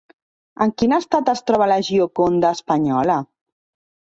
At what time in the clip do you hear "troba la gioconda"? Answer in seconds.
1.51-2.53